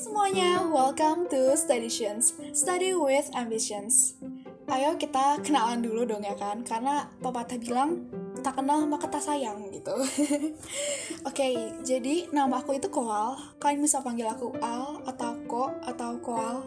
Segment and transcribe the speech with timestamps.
[0.00, 4.16] Semuanya, welcome to Studitions, Study with Ambitions.
[4.64, 8.08] Ayo kita kenalan dulu dong ya kan, karena pepatah bilang
[8.40, 9.92] tak kenal maka tak sayang gitu.
[11.28, 13.36] Oke, jadi nama aku itu Koal.
[13.60, 16.64] Kalian bisa panggil aku Al atau Ko atau Koal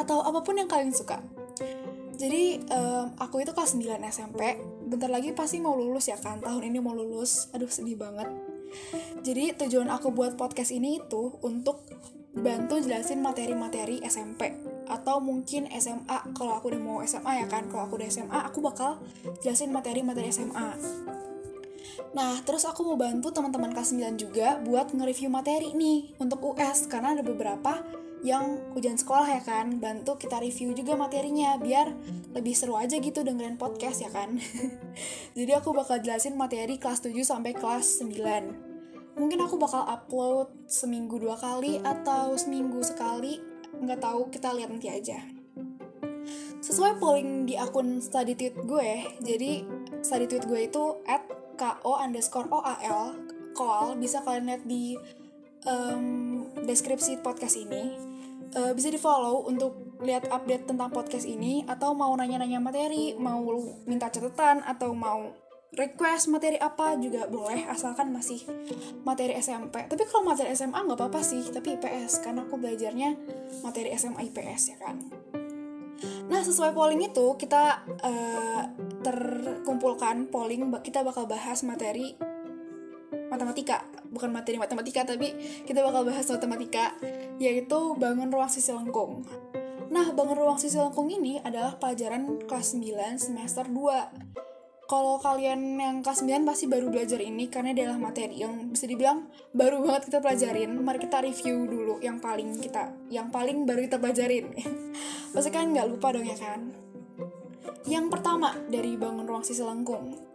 [0.00, 1.20] atau apa pun yang kalian suka.
[2.16, 4.56] Jadi um, aku itu kelas 9 SMP.
[4.86, 6.38] Bentar lagi pasti mau lulus ya kan.
[6.38, 7.50] Tahun ini mau lulus.
[7.52, 8.30] Aduh sedih banget.
[9.26, 11.82] Jadi tujuan aku buat podcast ini itu untuk
[12.36, 14.54] bantu jelasin materi-materi SMP
[14.86, 18.60] atau mungkin SMA kalau aku udah mau SMA ya kan kalau aku udah SMA aku
[18.60, 19.00] bakal
[19.40, 20.76] jelasin materi-materi SMA
[22.12, 26.88] Nah, terus aku mau bantu teman-teman kelas 9 juga buat nge-review materi nih untuk US
[26.88, 27.84] karena ada beberapa
[28.24, 29.76] yang ujian sekolah ya kan.
[29.82, 31.92] Bantu kita review juga materinya biar
[32.32, 34.40] lebih seru aja gitu dengerin podcast ya kan.
[35.38, 38.76] Jadi aku bakal jelasin materi kelas 7 sampai kelas 9
[39.16, 43.40] mungkin aku bakal upload seminggu dua kali atau seminggu sekali.
[43.80, 45.18] Nggak tahu kita lihat nanti aja.
[46.60, 48.90] Sesuai polling di akun study tweet gue
[49.22, 49.62] jadi
[50.02, 51.22] study tweet gue itu at
[51.56, 53.16] ko underscore oal
[53.56, 54.98] koal bisa kalian lihat di
[55.64, 58.05] um, deskripsi podcast ini
[58.54, 63.42] uh, bisa di follow untuk lihat update tentang podcast ini atau mau nanya-nanya materi mau
[63.88, 65.32] minta catatan atau mau
[65.76, 68.44] request materi apa juga boleh asalkan masih
[69.02, 73.10] materi SMP tapi kalau materi SMA nggak apa-apa sih tapi IPS karena aku belajarnya
[73.64, 74.96] materi SMA IPS ya kan?
[76.28, 78.62] Nah sesuai polling itu kita uh,
[79.00, 82.18] terkumpulkan polling kita bakal bahas materi
[83.28, 85.34] matematika bukan materi matematika tapi
[85.66, 86.94] kita bakal bahas matematika
[87.42, 89.26] yaitu bangun ruang sisi lengkung
[89.90, 94.36] nah bangun ruang sisi lengkung ini adalah pelajaran kelas 9 semester 2
[94.86, 98.86] kalau kalian yang kelas 9 pasti baru belajar ini karena dia adalah materi yang bisa
[98.86, 100.78] dibilang baru banget kita pelajarin.
[100.78, 104.54] Mari kita review dulu yang paling kita yang paling baru kita pelajarin.
[105.34, 106.70] pasti kan nggak lupa dong ya kan?
[107.90, 110.25] Yang pertama dari bangun ruang sisi lengkung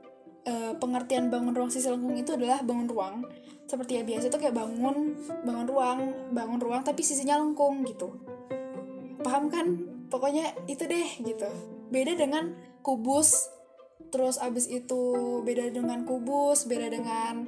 [0.47, 3.15] uh, pengertian bangun ruang sisi lengkung itu adalah bangun ruang.
[3.69, 5.15] Seperti ya biasa tuh kayak bangun
[5.47, 5.99] bangun ruang
[6.35, 8.19] bangun ruang tapi sisinya lengkung gitu.
[9.21, 9.67] Paham kan?
[10.11, 11.47] Pokoknya itu deh gitu.
[11.87, 12.51] Beda dengan
[12.83, 13.47] kubus.
[14.11, 17.47] Terus abis itu beda dengan kubus beda dengan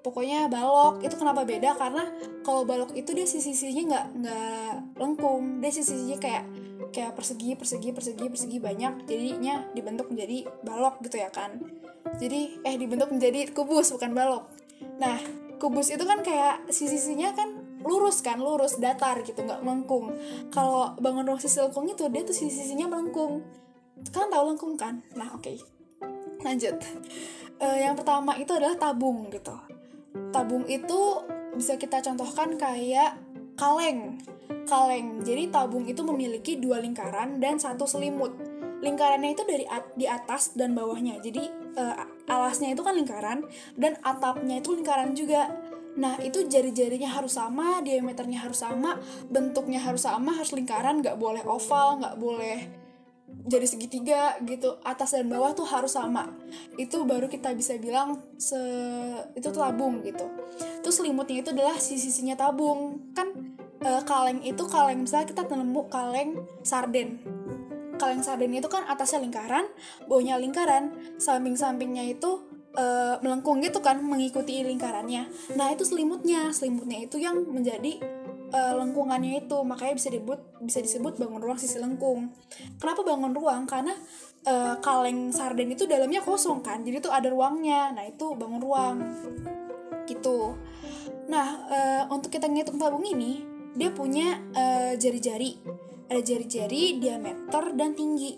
[0.00, 1.04] pokoknya balok.
[1.04, 1.76] Itu kenapa beda?
[1.76, 2.08] Karena
[2.40, 5.60] kalau balok itu dia sisi-sisinya nggak nggak lengkung.
[5.60, 6.44] Dia sisi-sisinya kayak
[6.88, 9.04] kayak persegi persegi persegi persegi banyak.
[9.04, 11.60] Jadinya dibentuk menjadi balok gitu ya kan
[12.16, 14.48] jadi eh dibentuk menjadi kubus bukan balok.
[14.96, 15.20] Nah
[15.58, 17.48] kubus itu kan kayak sisi-sisinya kan
[17.82, 20.14] lurus kan lurus datar gitu nggak melengkung.
[20.48, 23.44] Kalau bangun ruang sisi lengkung itu dia tuh sisi-sisinya melengkung.
[24.10, 25.02] Kan tahu lengkung kan?
[25.14, 25.44] Nah oke.
[25.44, 25.58] Okay.
[26.38, 26.78] lanjut.
[27.58, 29.58] Uh, yang pertama itu adalah tabung gitu.
[30.30, 31.26] Tabung itu
[31.58, 33.18] bisa kita contohkan kayak
[33.58, 34.22] kaleng.
[34.70, 35.18] Kaleng.
[35.26, 38.30] Jadi tabung itu memiliki dua lingkaran dan satu selimut.
[38.78, 41.18] Lingkarannya itu dari at di atas dan bawahnya.
[41.18, 45.50] Jadi uh, alasnya itu kan lingkaran dan atapnya itu lingkaran juga.
[45.98, 51.42] Nah itu jari-jarinya harus sama diameternya harus sama bentuknya harus sama harus lingkaran nggak boleh
[51.42, 52.58] oval nggak boleh
[53.48, 54.76] jadi segitiga gitu.
[54.84, 56.28] Atas dan bawah tuh harus sama.
[56.76, 58.60] Itu baru kita bisa bilang se
[59.32, 60.28] itu tabung gitu.
[60.84, 63.12] Terus selimutnya itu adalah sisi-sisinya tabung.
[63.16, 66.30] Kan e, kaleng itu kaleng misalnya kita nemu kaleng
[66.60, 67.37] sarden
[67.98, 69.66] kaleng sarden itu kan atasnya lingkaran,
[70.06, 72.48] bawahnya lingkaran, samping-sampingnya itu
[72.78, 75.26] uh, melengkung gitu kan mengikuti lingkarannya.
[75.58, 76.54] Nah, itu selimutnya.
[76.54, 77.98] Selimutnya itu yang menjadi
[78.54, 79.58] uh, lengkungannya itu.
[79.66, 82.30] Makanya bisa disebut bisa disebut bangun ruang sisi lengkung.
[82.78, 83.66] Kenapa bangun ruang?
[83.66, 83.94] Karena
[84.46, 86.86] uh, kaleng sarden itu dalamnya kosong kan.
[86.86, 87.94] Jadi itu ada ruangnya.
[87.94, 88.96] Nah, itu bangun ruang.
[90.06, 90.56] Gitu.
[91.28, 93.44] Nah, uh, untuk kita ngitung tabung ini,
[93.76, 94.40] dia punya
[94.96, 95.60] jari-jari.
[95.62, 95.77] Uh,
[96.08, 98.34] ada jari-jari, diameter, dan tinggi.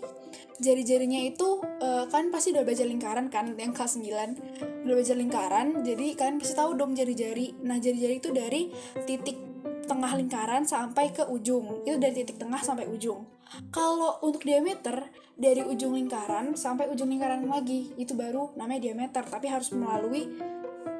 [0.61, 5.81] Jari-jarinya itu uh, kan pasti udah belajar lingkaran kan yang kelas 9 udah belajar lingkaran
[5.81, 7.57] jadi kalian pasti tahu dong jari-jari.
[7.65, 8.69] Nah jari-jari itu dari
[9.09, 9.41] titik
[9.89, 11.81] tengah lingkaran sampai ke ujung.
[11.81, 13.25] Itu dari titik tengah sampai ujung.
[13.73, 19.25] Kalau untuk diameter dari ujung lingkaran sampai ujung lingkaran lagi itu baru namanya diameter.
[19.25, 20.29] Tapi harus melalui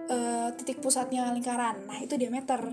[0.09, 1.85] uh, titik pusatnya lingkaran.
[1.85, 2.65] Nah itu diameter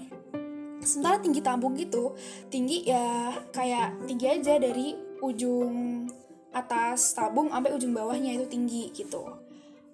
[0.89, 2.17] sementara tinggi tabung gitu
[2.49, 6.09] tinggi ya kayak tinggi aja dari ujung
[6.57, 9.49] atas tabung sampai ujung bawahnya itu tinggi gitu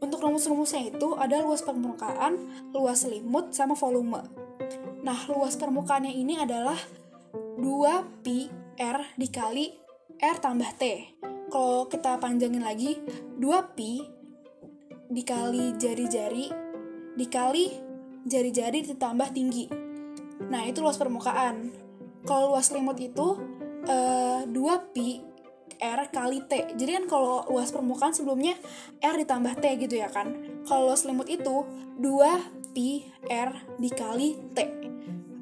[0.05, 2.37] untuk rumus-rumusnya itu ada luas permukaan,
[2.77, 4.21] luas selimut, sama volume.
[5.01, 6.77] Nah, luas permukaannya ini adalah
[7.57, 7.65] 2
[8.21, 9.73] pi R dikali
[10.21, 10.83] R tambah T.
[11.49, 13.01] Kalau kita panjangin lagi,
[13.41, 14.05] 2 pi
[15.09, 16.53] dikali jari-jari
[17.17, 17.73] dikali
[18.29, 19.84] jari-jari ditambah tinggi.
[20.51, 21.71] Nah, itu luas permukaan.
[22.25, 23.37] Kalau luas selimut itu
[23.87, 25.35] uh, 2pi
[25.81, 26.77] R kali T.
[26.79, 28.57] Jadi kan kalau luas permukaan sebelumnya
[29.03, 30.33] R ditambah T gitu ya kan.
[30.65, 31.67] Kalau luas selimut itu
[32.01, 32.89] 2pi
[33.29, 34.59] R dikali T.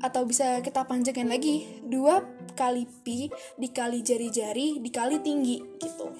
[0.02, 6.10] Atau bisa kita panjangin lagi 2 kali pi dikali jari-jari dikali tinggi gitu.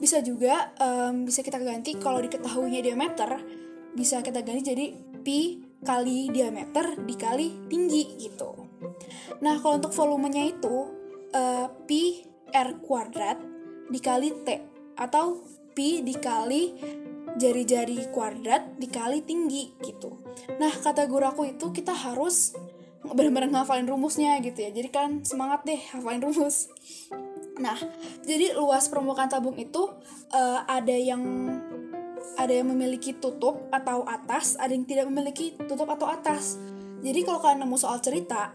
[0.00, 3.36] Bisa juga um, bisa kita ganti kalau diketahuinya diameter
[3.90, 4.86] bisa kita ganti jadi
[5.20, 8.68] pi kali diameter dikali tinggi gitu.
[9.40, 10.76] Nah, kalau untuk volumenya itu
[11.32, 13.40] uh, pi r kuadrat
[13.88, 14.48] dikali t
[14.98, 15.40] atau
[15.72, 16.76] pi dikali
[17.38, 20.20] jari-jari kuadrat dikali tinggi gitu.
[20.60, 22.52] Nah, kata guru aku itu kita harus
[23.00, 24.70] benar-benar ngafalin rumusnya gitu ya.
[24.74, 26.68] Jadi kan semangat deh hafalin rumus.
[27.60, 27.76] Nah,
[28.24, 29.88] jadi luas permukaan tabung itu
[30.32, 31.22] uh, ada yang
[32.36, 36.60] ada yang memiliki tutup atau atas, ada yang tidak memiliki tutup atau atas.
[37.00, 38.52] Jadi kalau kalian nemu soal cerita,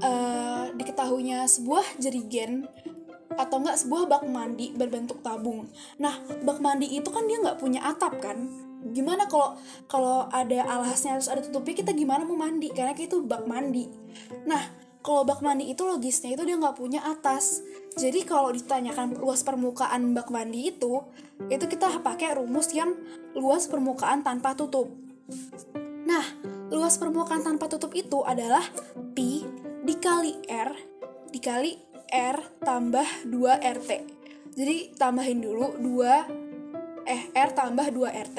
[0.00, 2.64] uh, diketahuinya sebuah jerigen
[3.34, 5.68] atau enggak sebuah bak mandi berbentuk tabung.
[6.00, 6.16] Nah,
[6.46, 8.48] bak mandi itu kan dia nggak punya atap kan?
[8.84, 9.56] Gimana kalau
[9.88, 12.72] kalau ada alasnya harus ada tutupnya kita gimana mau mandi?
[12.72, 13.88] Karena itu bak mandi.
[14.48, 14.60] Nah,
[15.04, 17.60] kalau bak mandi itu logisnya itu dia nggak punya atas.
[17.94, 21.04] Jadi kalau ditanyakan luas permukaan bak mandi itu,
[21.52, 22.96] itu kita pakai rumus yang
[23.36, 24.88] luas permukaan tanpa tutup.
[26.08, 26.24] Nah,
[26.72, 28.64] luas permukaan tanpa tutup itu adalah
[29.12, 29.44] pi
[29.84, 30.72] dikali r
[31.28, 31.76] dikali
[32.08, 33.90] R tambah 2 RT.
[34.56, 38.38] Jadi tambahin dulu 2 eh R tambah 2 RT,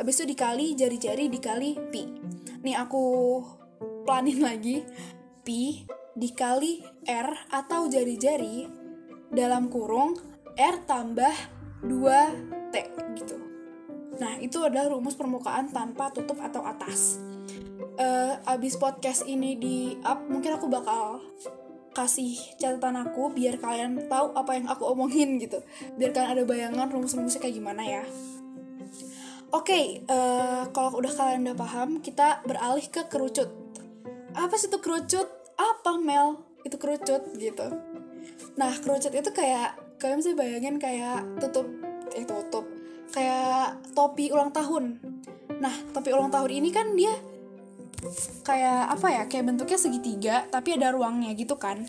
[0.00, 2.08] habis itu dikali jari-jari dikali pi.
[2.64, 3.04] Nih aku
[4.08, 4.80] planin lagi.
[5.46, 5.86] Pi
[6.16, 8.64] dikali R atau jari-jari
[9.28, 10.16] dalam kurung
[10.56, 11.34] R tambah
[11.84, 12.74] 2T
[13.20, 13.36] gitu.
[14.16, 17.20] Nah, itu adalah rumus permukaan tanpa tutup atau atas.
[18.00, 21.20] Uh, abis podcast ini di up, mungkin aku bakal
[21.96, 25.64] kasih catatan aku biar kalian tahu apa yang aku omongin gitu
[25.96, 28.04] biar kalian ada bayangan rumus-rumusnya kayak gimana ya
[29.48, 33.48] oke okay, uh, eh, kalau udah kalian udah paham kita beralih ke kerucut
[34.36, 35.24] apa sih itu kerucut
[35.56, 36.44] apa Mel?
[36.62, 37.66] Itu kerucut gitu.
[38.60, 41.66] Nah kerucut itu kayak kalian bisa bayangin kayak tutup
[42.12, 42.64] eh tutup.
[43.12, 45.00] Kayak topi ulang tahun.
[45.60, 47.12] Nah topi ulang tahun ini kan dia
[48.46, 51.84] kayak apa ya kayak bentuknya segitiga tapi ada ruangnya gitu kan.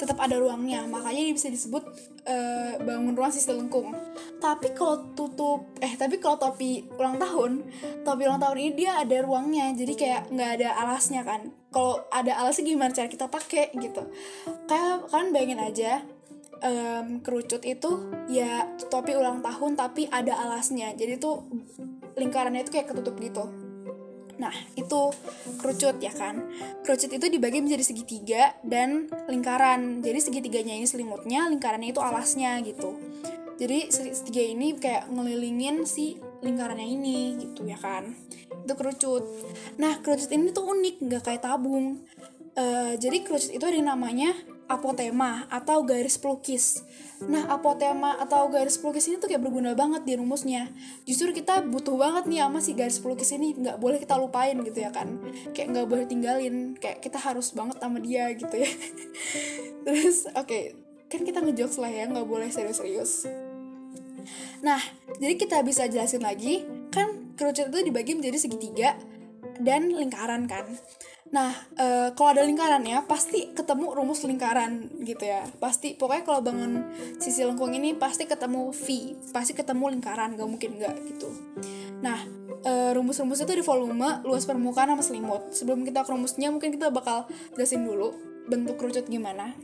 [0.00, 1.84] Tetap ada ruangnya makanya dia bisa disebut
[2.28, 3.92] uh, bangun ruang sisi lengkung.
[4.40, 7.64] Tapi kalau tutup eh tapi kalau topi ulang tahun
[8.06, 11.52] topi ulang tahun ini dia ada ruangnya jadi kayak nggak ada alasnya kan.
[11.70, 14.02] Kalau ada alasnya gimana cara kita pakai gitu.
[14.66, 15.92] Kayak kan bayangin aja
[16.64, 20.92] um, kerucut itu ya topi ulang tahun tapi ada alasnya.
[20.96, 21.44] Jadi tuh
[22.18, 23.59] lingkarannya itu kayak ketutup gitu
[24.40, 25.12] Nah, itu
[25.60, 26.48] kerucut ya kan.
[26.80, 30.00] Kerucut itu dibagi menjadi segitiga dan lingkaran.
[30.00, 32.96] Jadi segitiganya ini selimutnya, lingkarannya itu alasnya gitu.
[33.60, 38.16] Jadi segitiga ini kayak ngelilingin si lingkarannya ini gitu ya kan.
[38.64, 39.28] Itu kerucut.
[39.76, 42.00] Nah, kerucut ini tuh unik, nggak kayak tabung.
[42.56, 44.32] Uh, jadi kerucut itu ada yang namanya
[44.70, 46.86] apotema atau garis pelukis.
[47.26, 50.70] Nah, apotema atau garis pelukis ini tuh kayak berguna banget di rumusnya.
[51.04, 54.78] Justru kita butuh banget nih sama si garis pelukis ini, nggak boleh kita lupain gitu
[54.78, 55.18] ya kan.
[55.52, 58.70] Kayak nggak boleh tinggalin, kayak kita harus banget sama dia gitu ya.
[59.84, 60.62] Terus, oke, okay,
[61.10, 63.26] kan kita ngejokes lah ya, nggak boleh serius-serius.
[64.62, 64.80] Nah,
[65.18, 68.96] jadi kita bisa jelasin lagi, kan kerucut itu dibagi menjadi segitiga
[69.60, 70.64] dan lingkaran kan.
[71.30, 75.46] Nah, e, kalau ada lingkarannya pasti ketemu rumus lingkaran gitu ya.
[75.62, 76.90] Pasti pokoknya kalau bangun
[77.22, 78.86] sisi lengkung ini pasti ketemu V,
[79.30, 81.30] pasti ketemu lingkaran, gak mungkin gak gitu.
[82.02, 82.18] Nah,
[82.66, 85.54] e, rumus-rumus itu di volume, luas permukaan sama selimut.
[85.54, 88.10] Sebelum kita ke rumusnya mungkin kita bakal jelasin dulu
[88.50, 89.54] bentuk kerucut gimana.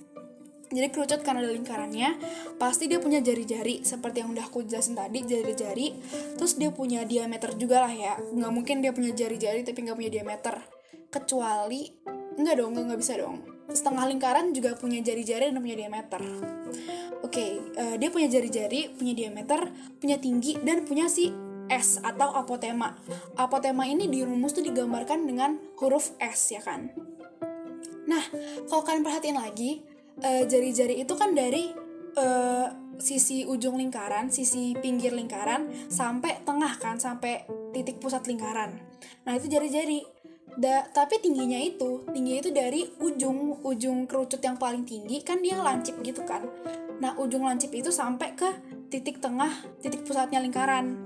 [0.66, 2.18] Jadi kerucut karena ada lingkarannya,
[2.58, 5.94] pasti dia punya jari-jari seperti yang udah aku jelasin tadi, jari-jari.
[6.38, 8.18] Terus dia punya diameter juga lah ya.
[8.18, 10.75] Nggak mungkin dia punya jari-jari tapi nggak punya diameter
[11.16, 11.88] kecuali
[12.36, 13.36] enggak dong enggak, enggak bisa dong.
[13.66, 16.22] Setengah lingkaran juga punya jari-jari dan punya diameter.
[17.24, 21.32] Oke okay, uh, eh, dia punya jari-jari punya diameter punya tinggi dan punya si
[21.66, 22.94] S atau apotema.
[23.34, 26.92] Apotema ini di rumus tuh digambarkan dengan huruf S ya kan?
[28.06, 28.22] Nah
[28.70, 29.82] kalau kalian perhatiin lagi
[30.22, 31.74] uh, jari-jari itu kan dari
[32.14, 37.44] uh, sisi ujung lingkaran, sisi pinggir lingkaran sampai tengah kan, sampai
[37.76, 38.80] titik pusat lingkaran.
[39.28, 40.00] Nah, itu jari-jari
[40.56, 45.60] da, tapi tingginya itu tingginya itu dari ujung ujung kerucut yang paling tinggi kan dia
[45.60, 46.44] lancip gitu kan
[46.96, 48.48] nah ujung lancip itu sampai ke
[48.88, 49.52] titik tengah
[49.84, 50.96] titik pusatnya lingkaran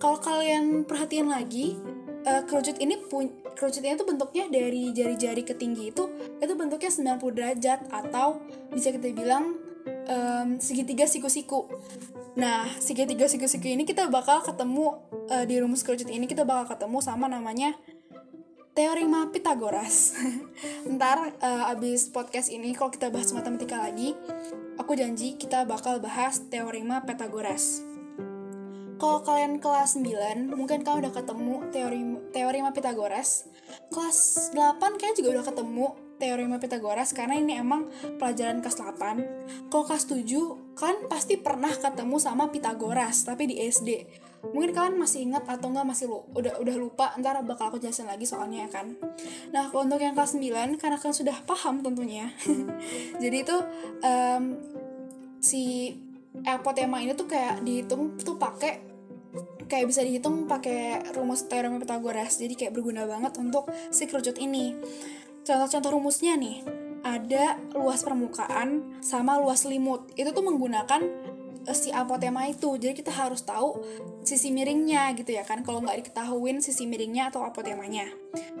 [0.00, 1.76] kalau kalian perhatian lagi
[2.24, 3.28] uh, kerucut ini pun
[3.58, 8.40] kerucut ini tuh bentuknya dari jari-jari ke tinggi itu itu bentuknya 90 derajat atau
[8.70, 9.58] bisa kita bilang
[10.06, 11.66] um, segitiga siku-siku.
[12.38, 16.98] Nah, segitiga siku-siku ini kita bakal ketemu uh, di rumus kerucut ini kita bakal ketemu
[17.02, 17.74] sama namanya
[18.78, 20.14] teorema Pitagoras.
[20.94, 24.14] Ntar uh, abis podcast ini kalau kita bahas matematika lagi,
[24.78, 27.82] aku janji kita bakal bahas teorema Pitagoras.
[29.02, 33.50] Kalau kalian kelas 9, mungkin kalian udah ketemu teori teorema Pitagoras.
[33.90, 35.86] Kelas 8 kayaknya juga udah ketemu
[36.22, 37.90] teorema Pitagoras karena ini emang
[38.22, 39.74] pelajaran kelas 8.
[39.74, 44.06] Kalau kelas 7 kan pasti pernah ketemu sama Pitagoras tapi di SD.
[44.38, 48.06] Mungkin kalian masih ingat atau enggak masih lu, udah udah lupa ntar bakal aku jelasin
[48.06, 48.94] lagi soalnya ya kan.
[49.50, 52.30] Nah, untuk yang kelas 9 karena kalian sudah paham tentunya.
[53.22, 53.56] Jadi itu
[54.02, 54.44] um,
[55.42, 55.94] si
[56.46, 58.86] apotema ini tuh kayak dihitung tuh pakai
[59.68, 62.40] kayak bisa dihitung pakai rumus teorema Pitagoras.
[62.40, 64.74] Jadi kayak berguna banget untuk si kerucut ini.
[65.44, 66.64] Contoh-contoh rumusnya nih,
[67.04, 70.08] ada luas permukaan sama luas limut.
[70.16, 71.00] Itu tuh menggunakan
[71.72, 72.76] si apotema itu.
[72.78, 73.82] Jadi kita harus tahu
[74.24, 75.60] sisi miringnya gitu ya kan.
[75.62, 78.08] Kalau nggak diketahuin sisi miringnya atau apotemanya.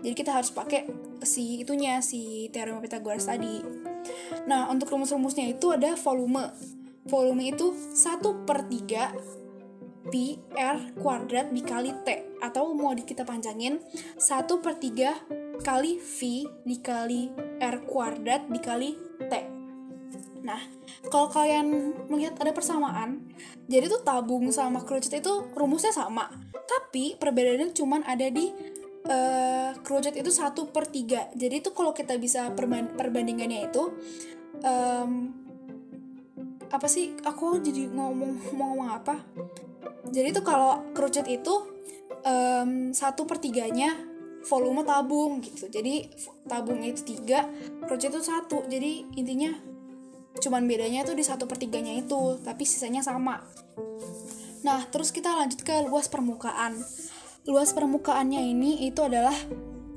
[0.02, 0.88] Jadi kita harus pakai
[1.22, 3.60] si itunya, si teorema Pythagoras tadi.
[4.48, 6.52] Nah, untuk rumus-rumusnya itu ada volume.
[7.08, 12.08] Volume itu 1 per 3 pi R kuadrat dikali T.
[12.40, 13.80] Atau mau kita panjangin,
[14.16, 16.18] 1 per 3 kali V
[16.64, 18.94] dikali R kuadrat dikali
[19.26, 19.57] T.
[20.42, 20.60] Nah,
[21.12, 23.26] kalau kalian melihat ada persamaan,
[23.68, 26.30] jadi tuh tabung sama kerucut itu rumusnya sama.
[26.52, 28.48] Tapi perbedaannya cuma ada di
[29.08, 31.36] uh, kerucut itu satu per 3.
[31.36, 32.48] Jadi tuh kalau kita bisa
[32.96, 33.92] perbandingannya itu,
[34.64, 35.32] um,
[36.68, 39.16] apa sih aku jadi ngomong mau ngomong apa
[40.12, 41.54] jadi tuh kalau kerucut itu
[42.24, 43.96] um, per tiganya
[44.44, 46.08] volume tabung gitu jadi
[46.44, 47.48] tabung itu tiga
[47.88, 49.52] project itu satu jadi intinya
[50.38, 53.42] cuman bedanya tuh di satu pertiganya itu tapi sisanya sama
[54.66, 56.78] nah terus kita lanjut ke luas permukaan
[57.48, 59.34] luas permukaannya ini itu adalah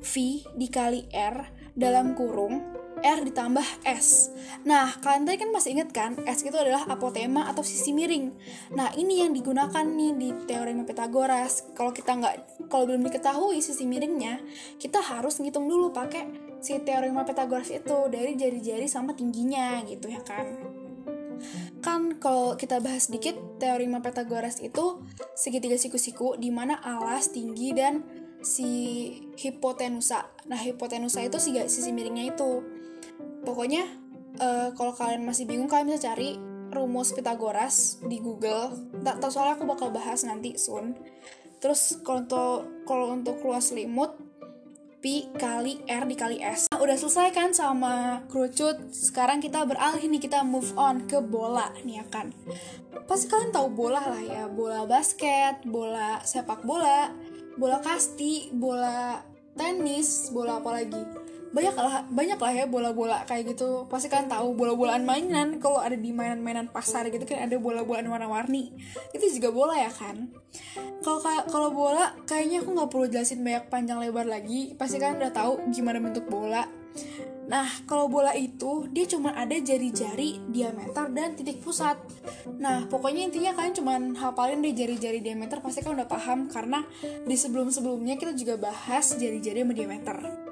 [0.02, 0.14] V
[0.58, 1.46] dikali R
[1.78, 4.30] dalam kurung R ditambah S.
[4.62, 8.30] Nah, kalian tadi kan masih inget kan, S itu adalah apotema atau sisi miring.
[8.78, 11.74] Nah, ini yang digunakan nih di teorema Pythagoras.
[11.74, 14.38] Kalau kita nggak, kalau belum diketahui sisi miringnya,
[14.78, 20.22] kita harus ngitung dulu pakai si teorema Pythagoras itu dari jari-jari sama tingginya gitu ya
[20.22, 20.46] kan.
[21.82, 25.02] Kan kalau kita bahas sedikit, teorema Pythagoras itu
[25.34, 28.06] segitiga siku-siku di mana alas, tinggi, dan
[28.46, 28.70] si
[29.42, 30.30] hipotenusa.
[30.46, 32.62] Nah, hipotenusa itu sisi miringnya itu
[33.42, 33.90] pokoknya
[34.38, 36.38] uh, kalau kalian masih bingung kalian bisa cari
[36.72, 38.74] rumus Pitagoras di Google.
[39.02, 40.94] Tak tahu soalnya aku bakal bahas nanti soon.
[41.62, 44.18] Terus kalau untuk kalau untuk luas limut
[45.02, 46.70] Pi kali R dikali S.
[46.70, 48.94] Nah, udah selesai kan sama kerucut.
[48.94, 52.30] Sekarang kita beralih nih kita move on ke bola nih ya kan.
[53.10, 57.10] Pasti kalian tahu bola lah ya, bola basket, bola sepak bola,
[57.58, 59.26] bola kasti, bola
[59.58, 61.21] tenis, bola apa lagi
[61.52, 63.86] banyak lah banyak lah ya bola-bola kayak gitu.
[63.92, 65.60] Pasti kan tahu bola-bolaan mainan.
[65.60, 68.72] Kalau ada di mainan-mainan pasar gitu kan ada bola-bolaan warna-warni.
[69.12, 70.32] Itu juga bola ya kan?
[71.04, 71.20] Kalau
[71.52, 74.72] kalau bola kayaknya aku nggak perlu jelasin banyak panjang lebar lagi.
[74.80, 76.64] Pasti kan udah tahu gimana bentuk bola.
[77.42, 82.00] Nah, kalau bola itu dia cuma ada jari-jari, diameter, dan titik pusat.
[82.64, 86.48] Nah, pokoknya intinya kalian cuma hafalin deh jari-jari diameter pasti kan udah paham.
[86.48, 86.80] Karena
[87.28, 90.51] di sebelum-sebelumnya kita juga bahas jari-jari sama diameter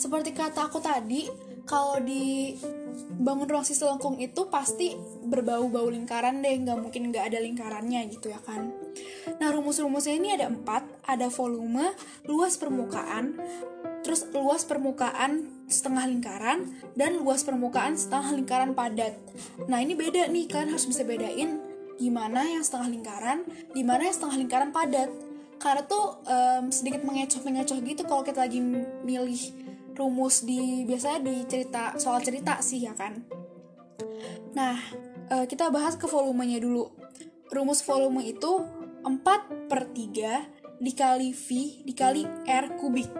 [0.00, 1.28] seperti kata aku tadi
[1.68, 2.56] kalau di
[3.20, 4.96] bangun ruang sisi lengkung itu pasti
[5.28, 8.72] berbau-bau lingkaran deh nggak mungkin nggak ada lingkarannya gitu ya kan.
[9.36, 10.88] Nah rumus-rumusnya ini ada empat.
[11.04, 11.92] Ada volume
[12.24, 13.36] luas permukaan
[14.00, 16.64] terus luas permukaan setengah lingkaran
[16.96, 19.12] dan luas permukaan setengah lingkaran padat.
[19.68, 21.60] Nah ini beda nih kan harus bisa bedain
[22.00, 23.44] gimana yang setengah lingkaran
[23.76, 25.12] gimana yang setengah lingkaran padat.
[25.60, 28.64] Karena tuh um, sedikit mengecoh-mengecoh gitu kalau kita lagi
[29.04, 29.69] milih
[30.00, 33.20] rumus di biasanya di cerita soal cerita sih ya kan.
[34.56, 34.80] Nah,
[35.28, 36.88] uh, kita bahas ke volumenya dulu.
[37.52, 38.64] Rumus volume itu
[39.04, 41.48] 4 per 3 dikali V
[41.84, 43.12] dikali R kubik.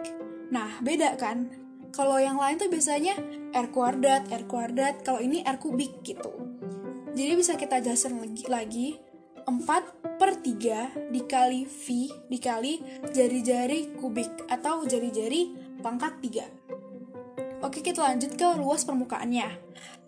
[0.49, 1.53] Nah, beda kan?
[1.91, 3.13] Kalau yang lain tuh biasanya
[3.51, 6.31] R kuadrat, R kuadrat, kalau ini R kubik gitu.
[7.11, 8.87] Jadi bisa kita jelasin lagi, lagi
[9.43, 11.85] 4 per 3 dikali V
[12.31, 12.73] dikali
[13.11, 15.51] jari-jari kubik atau jari-jari
[15.83, 16.60] pangkat 3.
[17.71, 19.47] Oke, kita lanjut ke luas permukaannya.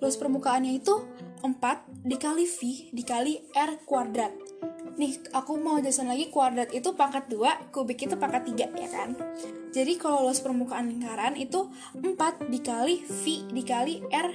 [0.03, 0.99] Luas permukaannya itu
[1.47, 4.35] 4 dikali V dikali R kuadrat.
[4.99, 9.17] nih aku mau jelasin lagi kuadrat itu pangkat 2 kubik itu pangkat 3 ya kan
[9.73, 11.65] jadi kalau luas permukaan lingkaran itu
[11.97, 12.13] 4
[12.45, 14.29] dikali V dikali R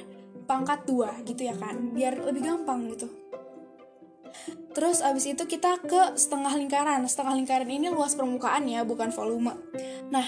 [0.50, 3.06] pangkat 2 gitu ya kan biar lebih gampang gitu
[4.75, 7.02] Terus abis itu kita ke setengah lingkaran.
[7.02, 9.58] Setengah lingkaran ini luas permukaan ya, bukan volume.
[10.14, 10.23] Nah,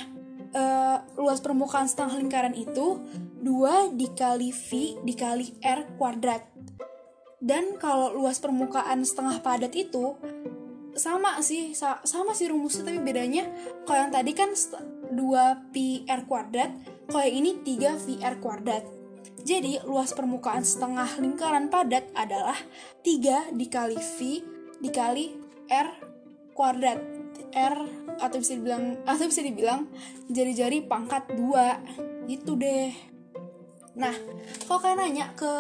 [0.55, 3.01] uh, luas permukaan setengah lingkaran itu
[3.43, 6.45] 2 dikali V dikali R kuadrat.
[7.41, 10.13] Dan kalau luas permukaan setengah padat itu
[10.93, 11.73] sama sih,
[12.05, 13.49] sama sih rumusnya tapi bedanya
[13.89, 16.71] kalau yang tadi kan 2 pi R kuadrat,
[17.09, 18.85] kalau yang ini 3 VR kuadrat.
[19.41, 22.57] Jadi, luas permukaan setengah lingkaran padat adalah
[23.01, 24.19] 3 dikali V
[24.85, 25.33] dikali
[25.73, 25.89] R
[26.53, 27.01] kuadrat.
[27.51, 29.89] R atau bisa dibilang atau bisa dibilang
[30.29, 32.29] jari-jari pangkat 2.
[32.31, 32.93] Itu deh.
[33.97, 34.15] Nah,
[34.69, 35.53] kalau kalian nanya ke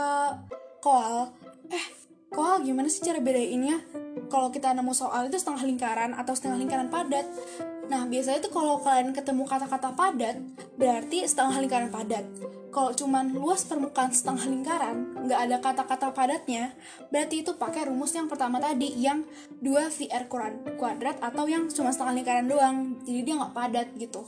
[0.78, 1.34] koal,
[1.72, 1.86] eh,
[2.30, 3.82] koal gimana sih cara bedainnya?
[4.30, 7.26] Kalau kita nemu soal itu setengah lingkaran atau setengah lingkaran padat.
[7.90, 10.38] Nah, biasanya tuh kalau kalian ketemu kata-kata padat,
[10.78, 12.24] berarti setengah lingkaran padat
[12.70, 16.72] kalau cuman luas permukaan setengah lingkaran, nggak ada kata-kata padatnya,
[17.10, 19.26] berarti itu pakai rumus yang pertama tadi, yang
[19.58, 20.30] 2 VR
[20.78, 24.22] kuadrat atau yang cuma setengah lingkaran doang, jadi dia nggak padat gitu.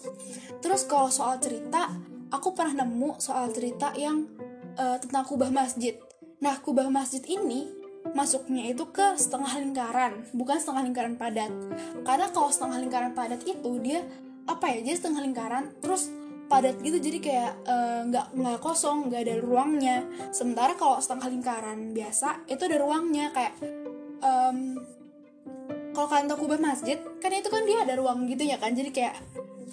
[0.59, 1.95] Terus kalau soal cerita,
[2.35, 4.27] aku pernah nemu soal cerita yang
[4.75, 5.95] uh, tentang kubah masjid.
[6.43, 11.53] Nah, kubah masjid ini masuknya itu ke setengah lingkaran, bukan setengah lingkaran padat.
[12.03, 14.03] Karena kalau setengah lingkaran padat itu dia
[14.51, 14.83] apa ya?
[14.83, 16.11] Jadi setengah lingkaran terus
[16.53, 20.05] padat gitu jadi kayak eh, nggak uh, nggak kosong nggak ada ruangnya
[20.37, 23.57] sementara kalau setengah lingkaran biasa itu ada ruangnya kayak
[24.21, 24.77] um,
[25.97, 28.93] kalau kalian tahu kubah masjid kan itu kan dia ada ruang gitu ya kan jadi
[28.93, 29.17] kayak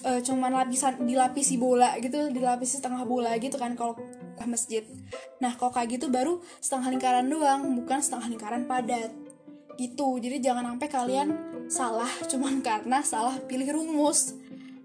[0.05, 3.99] uh, cuman lapisan dilapisi bola gitu dilapisi setengah bola gitu kan kalau
[4.47, 4.85] masjid.
[5.43, 9.11] Nah kalau kayak gitu baru setengah lingkaran doang bukan setengah lingkaran padat.
[9.75, 10.07] Gitu.
[10.19, 11.27] Jadi jangan sampai kalian
[11.71, 14.35] salah cuman karena salah pilih rumus.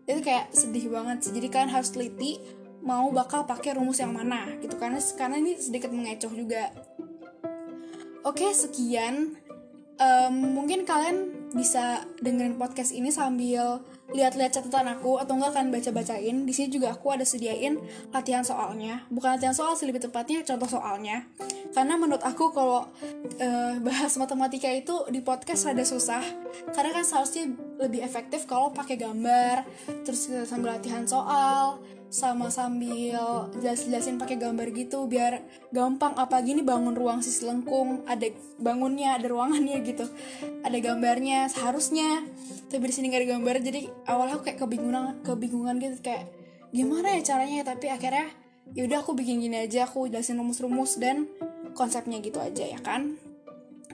[0.04, 1.32] Itu kayak sedih banget sih.
[1.32, 2.40] Jadi kalian harus teliti
[2.84, 4.74] mau bakal pakai rumus yang mana gitu.
[4.76, 6.72] Karena karena ini sedikit mengecoh juga.
[8.24, 9.38] Oke sekian.
[9.94, 13.79] Um, mungkin kalian bisa dengerin podcast ini sambil
[14.14, 16.46] lihat-lihat catatan aku atau enggak kan baca-bacain.
[16.46, 17.83] Di sini juga aku ada sediain
[18.14, 19.03] latihan soalnya.
[19.11, 21.27] Bukan latihan soal sih lebih tepatnya contoh soalnya.
[21.74, 22.87] Karena menurut aku kalau
[23.42, 26.22] uh, bahas matematika itu di podcast ada susah.
[26.70, 27.50] Karena kan seharusnya
[27.83, 29.66] lebih efektif kalau pakai gambar,
[30.07, 31.83] terus sambil latihan soal,
[32.14, 35.42] sama sambil jelas-jelasin pakai gambar gitu biar
[35.74, 36.14] gampang.
[36.14, 38.31] Apa gini bangun ruang sisi lengkung ada
[38.62, 40.07] bangunnya ada ruangannya gitu.
[40.62, 42.22] Ada gambarnya seharusnya.
[42.70, 45.98] Tapi di sini gak ada gambar jadi awalnya aku kayak kebingungan kebingungan gitu.
[46.07, 46.31] Kayak
[46.70, 47.66] gimana ya caranya?
[47.66, 48.31] Tapi akhirnya
[48.79, 51.27] yaudah aku bikin gini aja aku jelasin rumus-rumus dan
[51.74, 53.18] konsepnya gitu aja ya kan?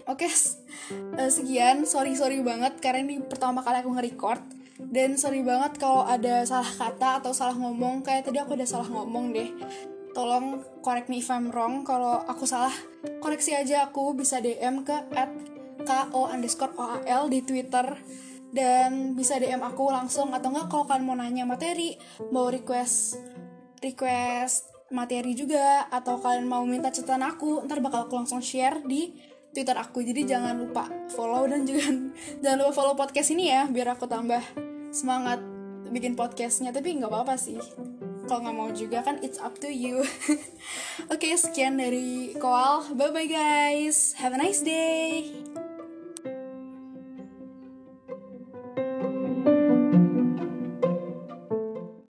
[0.05, 1.89] Oke uh, sekian.
[1.89, 6.73] Sorry sorry banget karena ini pertama kali aku nge-record dan sorry banget kalau ada salah
[6.73, 8.01] kata atau salah ngomong.
[8.01, 9.53] Kayak tadi aku udah salah ngomong deh.
[10.17, 11.85] Tolong correct me if I'm wrong.
[11.85, 12.73] Kalau aku salah
[13.21, 13.93] koreksi aja.
[13.93, 15.31] Aku bisa DM ke at
[16.13, 17.93] ko underscore oal di Twitter.
[18.51, 20.33] Dan bisa DM aku langsung.
[20.33, 22.01] Atau enggak kalau kalian mau nanya materi
[22.33, 23.21] mau request
[23.85, 29.15] request materi juga atau kalian mau minta catatan aku ntar bakal aku langsung share di
[29.55, 30.03] Twitter aku.
[30.03, 31.85] Jadi jangan lupa follow dan juga
[32.43, 35.43] jangan lupa follow podcast ini ya biar aku tambah semangat
[35.91, 36.71] bikin podcastnya.
[36.71, 37.59] Tapi nggak apa-apa sih.
[38.31, 40.03] Kalau nggak mau juga kan it's up to you.
[41.13, 42.87] Oke okay, sekian dari Koal.
[42.95, 44.15] Bye bye guys.
[44.19, 45.51] Have a nice day